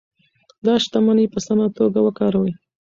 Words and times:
دا 0.65 0.73
شتمني 0.83 1.25
په 1.33 1.39
سمه 1.47 1.67
توګه 1.77 1.99
وکاروئ. 2.03 2.51